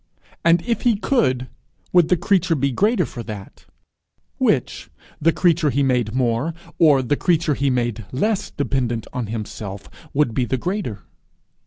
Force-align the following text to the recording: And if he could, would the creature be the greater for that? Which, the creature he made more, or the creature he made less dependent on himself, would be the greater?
And 0.43 0.63
if 0.63 0.81
he 0.81 0.95
could, 0.95 1.47
would 1.93 2.09
the 2.09 2.17
creature 2.17 2.55
be 2.55 2.69
the 2.69 2.73
greater 2.75 3.05
for 3.05 3.21
that? 3.21 3.67
Which, 4.39 4.89
the 5.21 5.31
creature 5.31 5.69
he 5.69 5.83
made 5.83 6.15
more, 6.15 6.55
or 6.79 7.03
the 7.03 7.15
creature 7.15 7.53
he 7.53 7.69
made 7.69 8.05
less 8.11 8.49
dependent 8.49 9.05
on 9.13 9.27
himself, 9.27 9.87
would 10.11 10.33
be 10.33 10.45
the 10.45 10.57
greater? 10.57 11.03